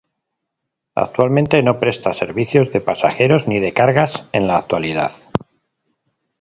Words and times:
Actualmente, 0.95 1.61
no 1.61 1.79
presta 1.79 2.15
servicios 2.15 2.71
de 2.73 2.81
pasajeros 2.81 3.47
ni 3.47 3.59
de 3.59 3.71
cargas 3.71 4.27
en 4.33 4.47
la 4.47 4.57
actualidad. 4.57 5.11